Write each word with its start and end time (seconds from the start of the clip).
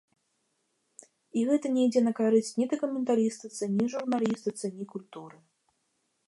І 1.41 1.43
гэта 1.49 1.67
не 1.75 1.81
ідзе 1.89 2.01
на 2.05 2.13
карысць 2.21 2.49
ні 2.61 2.65
дакументалістыцы, 2.73 3.63
ні 3.77 3.85
журналістыцы, 3.97 4.65
ні 4.81 4.85
культуры. 4.97 5.37